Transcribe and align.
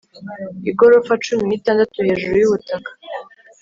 Igorofa 0.69 1.13
cumi 1.25 1.43
nitandatu 1.49 1.95
hejuru 2.07 2.35
yubutaka 2.41 2.89